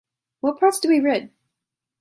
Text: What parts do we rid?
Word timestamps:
What 0.39 0.59
parts 0.59 0.79
do 0.79 0.89
we 0.89 0.99
rid? 0.99 1.29